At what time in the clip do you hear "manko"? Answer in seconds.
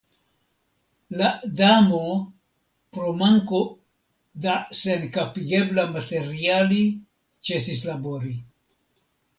3.19-3.61